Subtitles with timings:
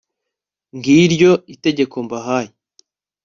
[0.77, 2.51] ng'iryo itegeko mbahaye